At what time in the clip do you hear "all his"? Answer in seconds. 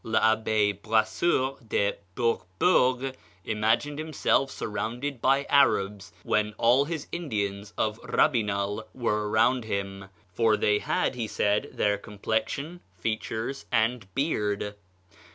6.57-7.05